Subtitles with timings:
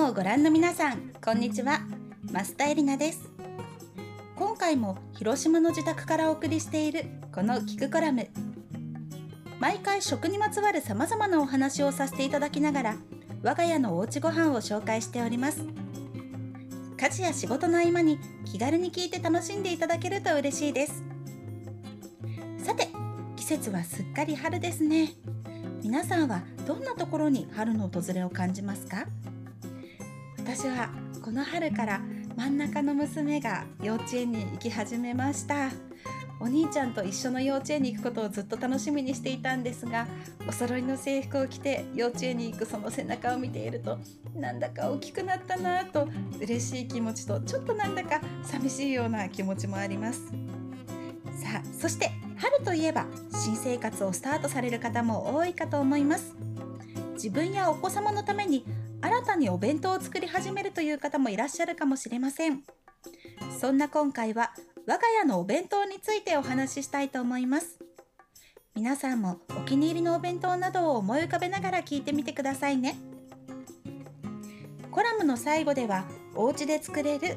[0.00, 1.80] ムをご覧の皆さんこんにちは。
[2.24, 3.28] 増田エリナです。
[4.34, 8.26] 今回も広島の自宅からお送りしているこの聞くコラム。
[9.58, 12.96] 毎回食にまつわる様々なお話をさせていただきながら
[13.42, 15.66] 我が家のおうちご飯を紹介しております。
[16.96, 21.04] 家事や仕事の合間に気軽に聞いて楽しんでいただけると嬉しいです。
[22.56, 22.88] さて
[23.36, 25.10] 季節はすっかり春ですね。
[25.82, 29.04] 皆さんはどんなところに春の訪れを感じますか？
[30.52, 30.90] 私は
[31.22, 32.00] この春から
[32.36, 35.70] 真ん中の娘が幼稚園に行き始めました。
[36.40, 40.08] お兄ちゃんと一緒の幼稚園に行くことをずっと楽しみにしていたんですが
[40.48, 44.00] お揃いの制服を着て幼稚園に行くその背中を見ていると
[44.34, 46.08] なんだか大きくなったなぁと
[46.40, 50.32] 嬉しい気持ちとちょっとなんだか寂しいような気持ちもあります。
[51.36, 56.34] さあそして春といえば新生活をスタートされる方も多いかと思います。
[57.14, 58.64] 自分やお子様のために
[59.02, 62.62] 新たにお弁当を作り始めるという方もいらっしゃるかもしれません。
[63.60, 64.52] そんな今回は
[64.86, 67.78] 我が家のお弁当についてお話ししたいと思います。
[68.74, 72.96] 皆さんもお気に入りのお弁当などを思い浮かべながら聞いてみてくださいね。
[74.90, 76.04] コラムの最後では
[76.34, 77.36] お家で作れる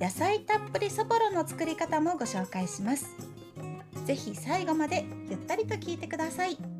[0.00, 3.06] 野菜たっぷりそぼろの作り方もご紹介します。
[4.04, 6.73] ぜひ最後までゆったりと聞いてください。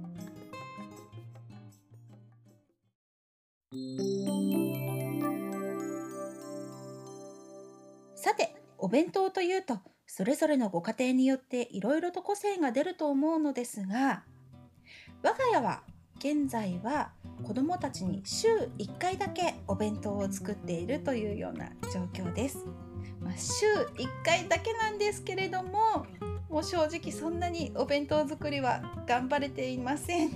[8.14, 14.22] さてお弁当というとそれぞれのご家庭によっていろいろと個性が出ると思うのですが
[15.22, 15.83] 我が家は
[16.19, 17.11] 現在は
[17.42, 22.64] 子どもたちに週1回だけお弁当を作っているというような状況です。
[23.20, 26.06] まあ、週1回だけなんですけれども
[26.48, 30.30] もう正直そんなにお弁当作りは頑張れていません。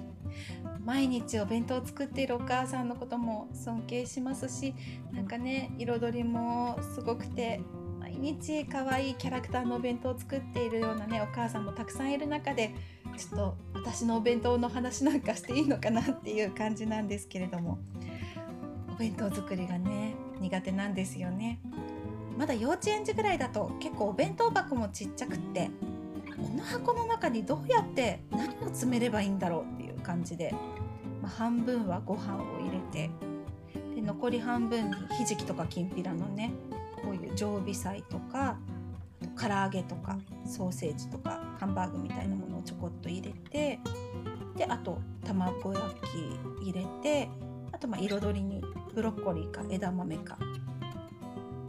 [0.88, 4.74] 毎日お弁当を作っているお母さんのことも尊敬しますし
[5.12, 7.60] なんかね彩りもすごくて
[8.00, 12.74] 毎日可愛いキャラクターのお弁当を作っているようなねお母さんもたくさんいる中で
[13.18, 17.78] ちょっと私のお弁当の話なんかしていいのかなっていう感じなんですけれども
[18.90, 21.60] お弁当作りがね苦手なんですよね。
[22.38, 25.70] まだ幼稚園児ぐらいだと結構お弁当箱もちっちゃくって
[26.38, 30.54] この箱の中にどうやって何を詰めればいいんだろうっていう感じで、
[31.28, 33.10] 半分はご飯を入れて
[33.94, 36.52] で残り半分にひじきとかきんぴらのね
[37.02, 38.58] こういう常備菜とか
[39.22, 43.78] あと唐揚げとかソーセージとかハンバーグみたいなものをちょこっと入れて
[44.56, 45.94] であと卵焼
[46.60, 47.28] き入れて
[47.72, 48.62] あとまあ彩りに
[48.94, 50.38] ブロッコリーか枝豆か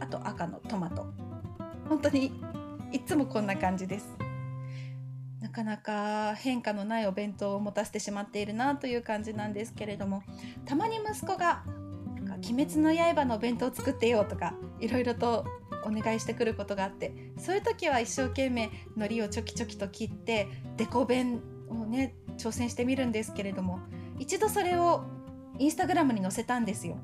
[0.00, 1.06] あと赤のトマト。
[1.90, 2.32] 本当に
[2.92, 4.06] いつもこんな感じです。
[5.50, 10.22] なかなか変化のないお弁当を持たせてしまっているなという感じなんですけれども
[10.64, 11.64] たまに息子が
[12.14, 15.44] 「なんか鬼滅の刃」のお弁当を作ってよとかいろいろと
[15.84, 20.46] お願いしてくることがあってそういう時は一生懸命海苔をちょきちょきと切って
[20.76, 23.80] デコ弁をね挑戦してみるんですけれども
[24.20, 25.02] 一度それを
[25.58, 26.96] インスタグラムに載せたんですよ。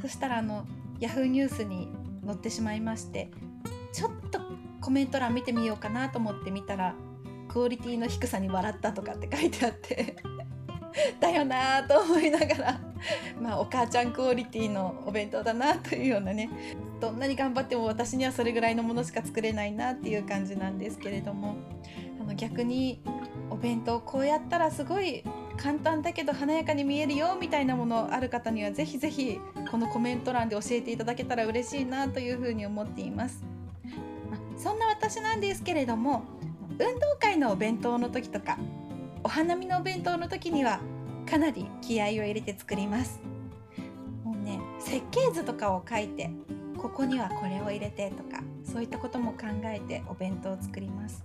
[0.00, 0.66] そしたらあの
[0.98, 1.90] ヤフーニュースに
[2.24, 3.30] 載ってしまいまして
[3.92, 4.40] ちょっと
[4.80, 6.94] コメント欄見てみようかなと思ってみたら
[7.52, 10.16] クオリティの低さに笑ったとかって書いてあって
[11.20, 12.80] だよなと思いながら
[13.38, 16.48] まあお母ちゃんクオリティのお弁当だなというようなね
[16.98, 21.56] どんなに頑張っても私にはそれぐらいのものしか作れないなっていう感じなんですけれども
[22.18, 23.02] あの逆に
[23.50, 25.22] お弁当こうやったらすごい
[25.58, 29.38] 簡単だけど華やかに見えるよみたいなものある方にはぜひぜひ
[29.70, 33.44] このコメント欄で教えていただけたら嬉しいなというふうに思っています。
[34.56, 36.22] そんな私なんですけれども
[36.78, 38.58] 運動会のお弁当の時とか
[39.24, 40.80] お花見のお弁当の時には
[41.28, 43.20] かなり気合を入れて作ります。
[44.24, 46.30] もうね設計図とかを書いて
[46.76, 51.24] ここにはこれを入れてとかそういったことも考えてお弁当を作ります。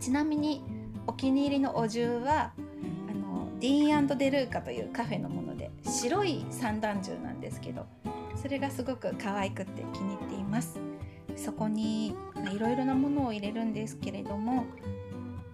[0.00, 0.62] ちなみに
[1.06, 2.52] お気に入りのお重は
[3.10, 7.86] あのディーンデルーカというカフェのもので白い三段重なんですけど
[8.36, 10.78] それがすごく可愛くって気に入っています。
[11.36, 12.14] そこに
[12.52, 14.66] いろいろなものを入れるんですけれども、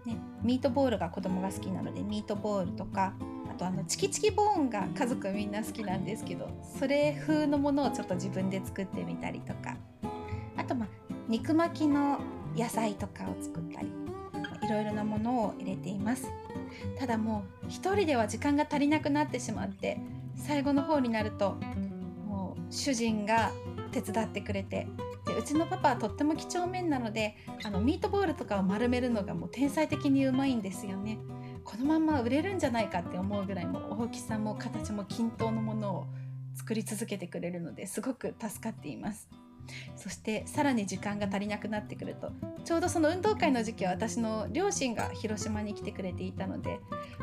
[0.04, 3.14] ね、ミートボールが子供が好きなのでミートボールとか
[3.50, 6.48] あとあのチキチキボーンが家族みんな好きなんですけど
[6.78, 9.76] それ風のものをちょっと自分で作ってみたりとか
[10.56, 10.88] あとまあ
[11.28, 12.18] 肉巻きの
[12.56, 13.88] 野菜とかを作ったり
[14.62, 16.28] いろいろなものを入れています。
[16.98, 19.98] ただもう一人では時間が足りなくなってしまって
[20.36, 21.56] 最後の方になると
[22.26, 23.50] もう主人が
[23.90, 24.86] 手伝ってくれて
[25.30, 31.18] でうちのパパはとっても几帳面なのであのミートボールとかを丸めるのがもう天才的にうまいんですよね。
[31.64, 36.06] このまま売れるんじゃないかって思うぐらいも大きさも形も均等のものを
[36.54, 39.28] 作り続けてくれるのですごく助かっています
[39.94, 42.32] そしてさらに時間が足りなくなってくると
[42.64, 46.80] ちょうどその運動会の時期は私の両親が広島に来てくれていたので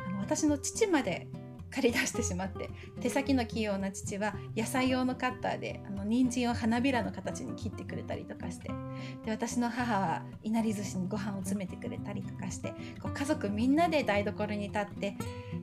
[0.07, 1.27] あの私の父まで
[1.69, 2.69] 借り出してしまって
[3.01, 8.69] 手先の器用な父は野菜用のカッターであの人参を花びらの形に切ってくれたりとかして
[9.25, 15.17] で私の母はいなり寿司にご飯を詰めてくれたりとかしてこう家族みんなで台所に立って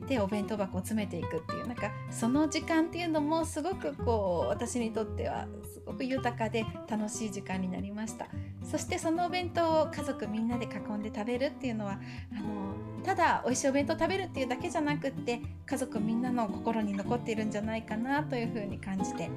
[0.07, 8.27] でお弁当箱を詰めていくっていうなんかその時間っていうのもすごくこう私にとってはすごく豊かで楽しい時間になりました。
[8.63, 11.99] そしてそのお弁当を家族みんなで囲んで食べるっていうのは
[12.33, 12.74] あの
[13.05, 19.29] ただ美味しいお弁当食べるっていうだけじゃなくって家族みんなの心に残っているんじゃないかなというふうに感じて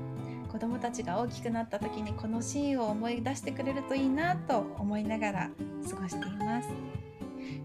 [0.51, 5.51] 子どもたちが大きくなった時にこのシーンを思い出してくれるといいなと思いながら
[5.89, 6.69] 過ごしています。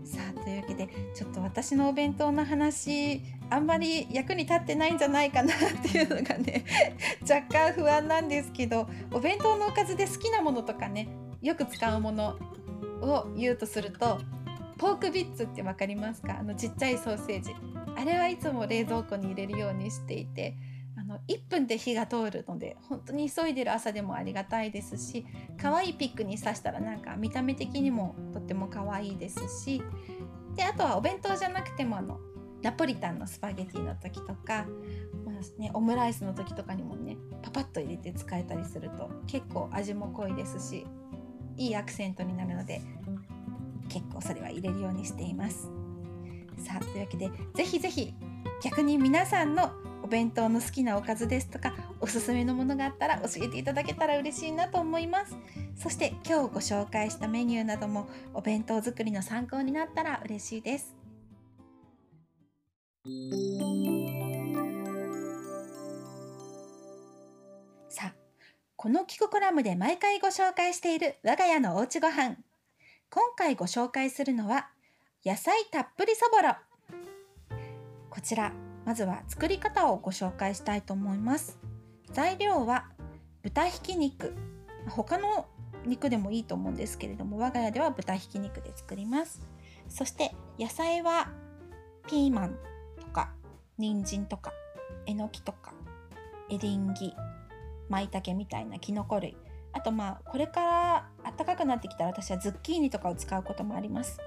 [0.03, 6.65] さあというわけでちょっと私のお弁当の話あんまり役に立ってないんじゃないかなっていうのがね
[7.23, 11.07] 若干不安なんですけどお弁当のおかずで好きなものとかね
[11.41, 12.38] よく使うもの
[13.01, 14.19] を言うとすると
[14.83, 16.39] ポークビッツって分かりますか？
[16.39, 17.56] あのちっちゃいソーセージ。
[17.95, 20.57] あれはいつも冷蔵庫に入れるようにしていて
[20.97, 25.25] あの1分で火が通るので本当に急いでる朝でもありがたいですし
[25.57, 29.81] 可愛いピックに刺したらなんか見た目的にもとっても可愛いですし
[30.57, 32.19] であとはお弁当じゃなくてもあの
[32.62, 34.65] ナポリタンのスパゲティの時とか、
[35.25, 40.86] まあね、オムライスの時とかにもねパパッと入れて使えたりすると結構味も濃いですし
[41.56, 42.81] いいアクセントになるので
[43.89, 45.69] 結構それは入れるようにしています。
[46.57, 48.13] さあというわけでぜひぜひ
[48.63, 49.71] 逆に皆さんの
[50.03, 55.35] お弁当の好きなおかずですとかおすすめのものがあったら教えていただけたら嬉しいなと思います。
[55.75, 60.95] そして今日ご紹介したメニューなどもお弁当作りの参考になったら嬉しいです。
[67.89, 68.13] さあ
[68.75, 72.38] このキココラムで毎回ご紹介している我が家のおうちごはん
[73.15, 74.69] 今回ご紹介するのは
[75.24, 76.56] 野菜たっぷりそぼろ。
[78.10, 78.54] こちら
[78.86, 81.60] まずは作り方をご紹介したいと思います。
[82.12, 82.88] 材料は
[83.44, 84.33] 豚ひき肉。
[84.89, 85.45] 他の
[85.86, 89.44] 肉でもいいと思うんですけれども我が家では豚ひき肉で作ります。
[89.89, 91.30] そして野菜は
[92.07, 92.57] ピーマン
[93.00, 93.30] とか
[93.77, 94.51] 人参とか
[95.06, 95.71] えのきとか
[96.50, 97.13] エリンギ
[97.89, 99.38] 舞茸みたいなきのこ類。
[99.71, 100.93] あとまあこれから
[101.38, 104.19] 暖かくなってきたら私はズッキーニとかを使うこともあります。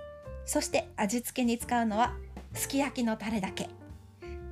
[0.44, 2.14] そして味付けに使うのは
[2.55, 3.69] すき焼きのタレだけ。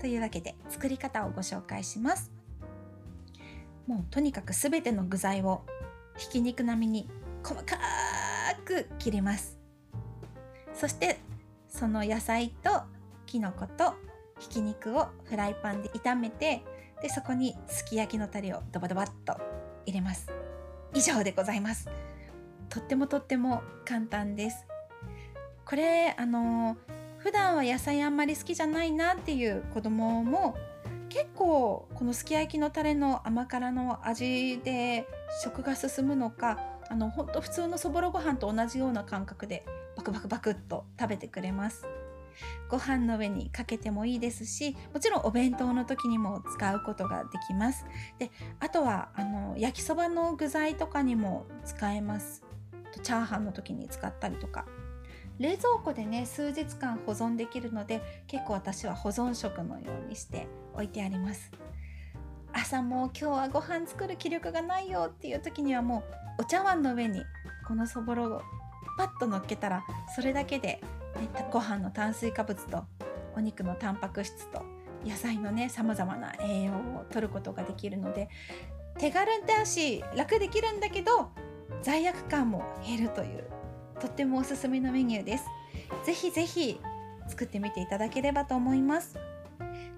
[0.00, 2.30] というわけで作り方をご紹介します。
[3.86, 5.62] もうとにかく全ての具材を
[6.16, 7.10] ひき肉並みに
[7.42, 7.78] 細か
[8.64, 9.58] く切ります。
[10.74, 11.18] そして
[11.68, 12.82] その野菜と
[13.26, 13.94] きのこと
[14.38, 16.62] ひき肉をフライパンで炒めて
[17.00, 19.36] でそこにすき焼きのタレをドバドバッと
[19.86, 20.30] 入れます。
[20.92, 21.88] 以上でございます。
[22.74, 24.66] とってもとっても簡単です。
[25.64, 26.76] これあの
[27.18, 30.56] 普段は野菜あんまり好きじゃないなっていう子供も
[31.08, 35.06] 結構このすき焼きのタレの甘辛の味で
[35.44, 36.58] 食が進むのか
[36.90, 39.64] あのほんと普通のそぼろご飯と同じような感覚で
[39.96, 41.86] バクバクバクっと食べてくれます。
[42.68, 47.86] ご飯の上にかけてもいいですしもちろんお弁当の時にも使うことができます。
[48.18, 52.43] であとはあの焼きそばの具材とかにも使えます。
[53.00, 54.66] チャーハンの時に使ったりとか。
[55.38, 61.50] 冷蔵庫でね数日間保存できるので結構私は保存食のようにして置いてあります。
[62.52, 66.04] 朝もう今日はご飯作る気力がないよっていう時にはも
[66.38, 67.24] うお茶碗の上に
[67.66, 68.42] このそぼろを
[68.96, 69.84] パッと乗っけたら
[70.14, 70.80] それだけで
[71.50, 72.84] ご飯の炭水化物と
[73.36, 74.62] お肉のタンパク質と
[75.04, 78.28] 野菜のねさまざまな栄養を取ることができるので
[78.98, 81.30] 手軽だし楽できるんだけど
[81.84, 83.44] 罪悪感も減るという
[84.00, 85.44] とってもおすすめのメニューです。
[86.04, 86.80] ぜひぜひ
[87.28, 89.18] 作ってみていただければと思います。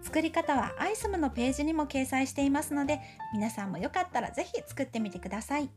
[0.02, 3.00] 作り方はアイスムのページにも掲載していますので
[3.32, 5.70] 皆さんもよかったらぜひ作ってみてください。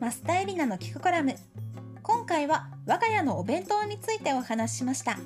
[0.00, 1.34] マスタエリナの聞くコラム
[2.02, 5.18] 今回は我が家のお弁当についてお話ししました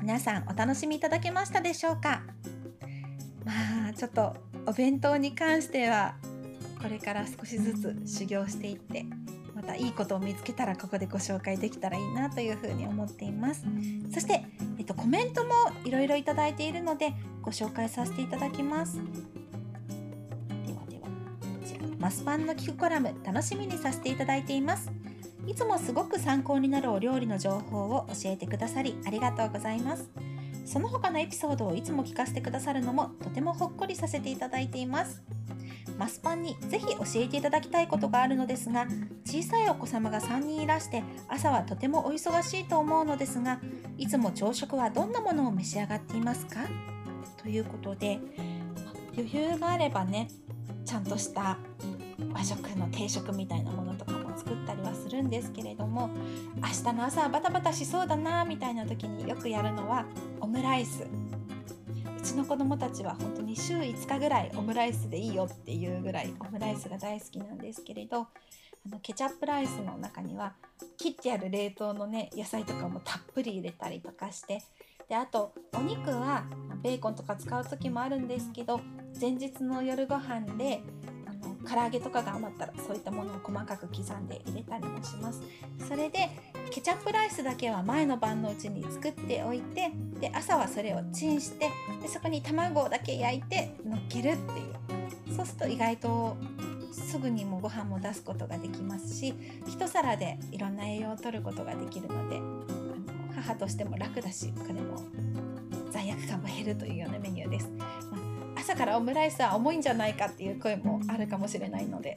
[0.00, 2.22] 皆さんお楽しみいただけましたでしょうか？
[3.44, 3.52] ま
[3.90, 6.14] あちょっとお弁当に関しては
[6.80, 9.04] これから少しずつ修行していって
[9.54, 13.64] またいいことを見つけたらここでご紹介できたらいいなというふうに思っています。
[14.12, 14.44] そして、
[14.78, 15.50] えっと、コメントも
[15.84, 18.98] いろいろいただいているのでご紹介させていただきます。
[21.98, 24.90] マスパンの聞くコラム楽しみにさせていただいています。
[25.46, 30.08] いつもすごく参考になるお料理の情報を教えてくださりありがとうございます
[30.64, 35.22] その他のエピソードをいつも聞かせてくださるのもとてもほっこりさせていただいています。
[35.98, 38.86] マスパンにぜひ教えていただきたいことがあるのですが
[39.24, 43.60] 小さいお子様が3人いらして朝はとてもお忙しいと思うのですが
[43.98, 46.60] いつも朝食はどんなものを召し上がっていますか？
[47.36, 48.20] ということで
[49.16, 50.28] 余裕があればね
[50.84, 51.58] ちゃんとした
[52.32, 56.10] 和食の定食みたいなものとか作ったりはするんですけれども
[56.56, 60.04] 明日の朝バタバタしそうだなみたいな時によくやるのは
[60.40, 61.06] オムライス。
[62.18, 68.26] うちの子供たちは本当に週5日ぐらいオムライスでいいよっていうぐらいオムライスが大好きなんですけれどあ
[68.88, 70.54] のケチャップライスの中には
[70.96, 74.62] 切ってある冷凍のね野菜とかもたっぷり入れたりとかして
[75.08, 76.44] であとお肉は
[76.80, 78.80] ベーコンとか使う時もあるんですけど
[79.20, 80.80] 前日の夜ご飯で
[81.68, 85.40] 唐揚げとかが余ったらそういったものを細かく刻んで入れたりもします
[85.88, 86.30] それで
[86.70, 94.62] ケチャップライスだけは前の晩のうちに作っておいてで朝はそれをチンしてでそこに卵だけ焼いてのっけるってい
[95.32, 96.36] うそうすると意外と
[96.92, 99.34] すぐにもご飯も出すことができますし
[99.66, 102.40] 一皿でいろんな栄養を取ることができるので
[103.34, 105.02] 母としても楽だしこれも
[105.90, 107.68] 罪悪感も減るというようなメニューです。
[108.10, 108.31] まあ
[108.62, 112.16] 朝からオムライスは重いんじゃないかっていう声もあるかもしれないので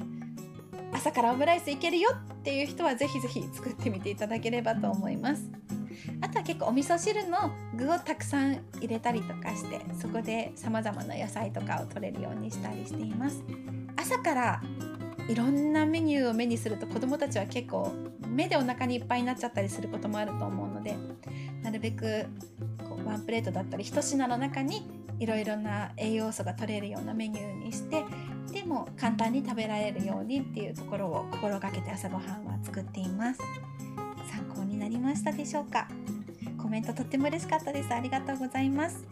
[0.94, 5.50] 朝からオムライスいけるよっていう人はぜひぜひ作ってみていただければと思います。
[6.22, 13.44] あとは結構お味噌汁の具をたくさん入れたりとかしてそこで様々な野菜とかを取れるようにしたりしています。
[13.98, 14.62] 朝から
[15.28, 17.92] いろんなメニューを目にすると子どもたちは結構
[18.28, 20.96] 目でお腹にいっぱいになっちゃったりすることもあると思うので
[21.64, 22.28] なるべく
[22.88, 28.04] こうワンプレートだったり1品の中にいろいろな栄養素が取れるようなメニューにして
[28.52, 33.40] でも簡単に食べられるようにっていうところを心がけて朝ごはんは作っています。
[34.30, 35.88] 参考になりましたでしょうか？
[36.62, 37.94] コメントとっても嬉しかったです。
[37.94, 39.06] ありがとうございます。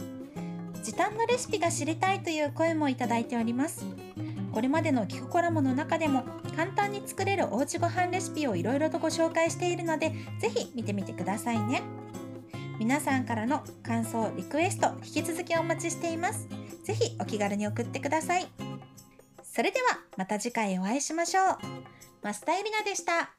[0.84, 3.86] 時短のレシピが知りたいという声もいただいております。
[4.52, 6.24] これまでのキココラボの中でも
[6.56, 11.82] 簡単に作れるおうちご飯レシピをいろいろとご紹介しているのでぜひ見てみてくださいね。
[12.80, 16.48] 皆さんからの感想、リクエスト、引き続きお待ちしています。
[16.84, 18.48] ぜひお気軽に送ってください。
[19.44, 21.58] それではまた次回お会いしましょう。
[22.24, 23.34] マスタエリナでした。